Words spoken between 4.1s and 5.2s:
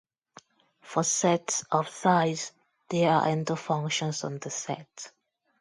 on the set.